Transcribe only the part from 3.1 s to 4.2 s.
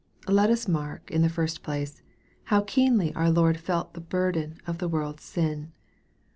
our Lord felt the